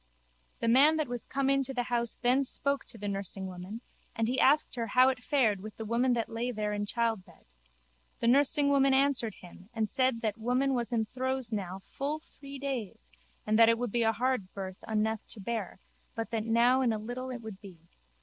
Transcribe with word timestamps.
The 0.61 0.67
man 0.67 0.97
that 0.97 1.07
was 1.07 1.25
come 1.25 1.47
in 1.47 1.61
to 1.61 1.75
the 1.75 1.83
house 1.83 2.17
then 2.23 2.43
spoke 2.43 2.85
to 2.85 2.97
the 2.97 3.07
nursingwoman 3.07 3.81
and 4.15 4.27
he 4.27 4.39
asked 4.39 4.73
her 4.73 4.87
how 4.87 5.09
it 5.09 5.23
fared 5.23 5.61
with 5.61 5.77
the 5.77 5.85
woman 5.85 6.13
that 6.13 6.27
lay 6.27 6.49
there 6.49 6.73
in 6.73 6.87
childbed. 6.87 7.45
The 8.19 8.25
nursingwoman 8.27 8.93
answered 8.95 9.35
him 9.35 9.69
and 9.75 9.87
said 9.87 10.21
that 10.21 10.33
that 10.33 10.37
woman 10.39 10.73
was 10.73 10.91
in 10.91 11.05
throes 11.05 11.51
now 11.51 11.81
full 11.83 12.17
three 12.17 12.57
days 12.57 13.11
and 13.45 13.59
that 13.59 13.69
it 13.69 13.77
would 13.77 13.91
be 13.91 14.01
a 14.01 14.11
hard 14.11 14.51
birth 14.55 14.83
unneth 14.87 15.19
to 15.27 15.39
bear 15.39 15.79
but 16.15 16.31
that 16.31 16.45
now 16.45 16.81
in 16.81 16.91
a 16.91 16.97
little 16.97 17.29
it 17.29 17.43
would 17.43 17.61
be. 17.61 17.77